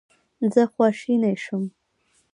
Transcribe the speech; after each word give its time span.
زه 0.53 0.63
خواشینی 0.73 1.35
شوم. 1.43 1.63